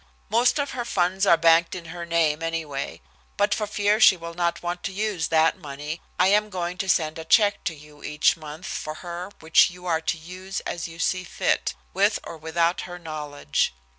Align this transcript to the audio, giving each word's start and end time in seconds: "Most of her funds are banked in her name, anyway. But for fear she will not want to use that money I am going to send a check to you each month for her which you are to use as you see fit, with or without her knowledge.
"Most 0.29 0.57
of 0.59 0.71
her 0.71 0.83
funds 0.83 1.27
are 1.27 1.37
banked 1.37 1.75
in 1.75 1.85
her 1.93 2.07
name, 2.07 2.41
anyway. 2.41 3.01
But 3.37 3.53
for 3.53 3.67
fear 3.67 3.99
she 3.99 4.17
will 4.17 4.33
not 4.33 4.63
want 4.63 4.81
to 4.85 4.91
use 4.91 5.27
that 5.27 5.59
money 5.59 6.01
I 6.17 6.25
am 6.29 6.49
going 6.49 6.79
to 6.79 6.89
send 6.89 7.19
a 7.19 7.23
check 7.23 7.63
to 7.65 7.75
you 7.75 8.03
each 8.03 8.35
month 8.35 8.65
for 8.65 8.95
her 9.05 9.29
which 9.41 9.69
you 9.69 9.85
are 9.85 10.01
to 10.01 10.17
use 10.17 10.59
as 10.61 10.87
you 10.87 10.97
see 10.97 11.23
fit, 11.23 11.75
with 11.93 12.17
or 12.23 12.35
without 12.35 12.81
her 12.89 12.97
knowledge. 12.97 13.75